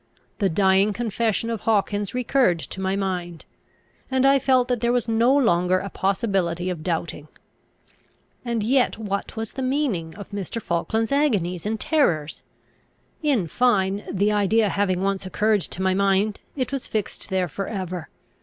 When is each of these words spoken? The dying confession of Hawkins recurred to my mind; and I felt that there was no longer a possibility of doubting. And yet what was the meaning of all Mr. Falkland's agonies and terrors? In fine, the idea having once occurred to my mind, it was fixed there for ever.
The 0.39 0.49
dying 0.49 0.93
confession 0.93 1.51
of 1.51 1.61
Hawkins 1.61 2.15
recurred 2.15 2.57
to 2.59 2.81
my 2.81 2.95
mind; 2.95 3.45
and 4.09 4.25
I 4.25 4.39
felt 4.39 4.67
that 4.67 4.81
there 4.81 4.91
was 4.91 5.07
no 5.07 5.31
longer 5.35 5.77
a 5.77 5.91
possibility 5.91 6.71
of 6.71 6.81
doubting. 6.81 7.27
And 8.43 8.63
yet 8.63 8.97
what 8.97 9.35
was 9.35 9.51
the 9.51 9.61
meaning 9.61 10.15
of 10.15 10.33
all 10.33 10.39
Mr. 10.39 10.59
Falkland's 10.59 11.11
agonies 11.11 11.67
and 11.67 11.79
terrors? 11.79 12.41
In 13.21 13.45
fine, 13.45 14.03
the 14.11 14.31
idea 14.31 14.69
having 14.69 15.03
once 15.03 15.27
occurred 15.27 15.61
to 15.61 15.83
my 15.83 15.93
mind, 15.93 16.39
it 16.55 16.71
was 16.71 16.87
fixed 16.87 17.29
there 17.29 17.47
for 17.47 17.67
ever. 17.67 18.09